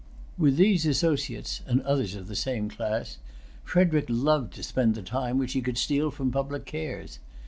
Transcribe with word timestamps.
With 0.35 0.55
these 0.57 0.87
associates, 0.87 1.61
and 1.67 1.79
others 1.83 2.15
of 2.15 2.25
the 2.27 2.35
same 2.35 2.69
class, 2.71 3.19
Frederic 3.63 4.05
loved 4.09 4.53
to 4.55 4.63
spend 4.63 4.95
the 4.95 5.03
time 5.03 5.37
which 5.37 5.53
he 5.53 5.61
could 5.61 5.77
steal 5.77 6.09
from 6.09 6.31
public 6.31 6.65
cares. 6.65 7.19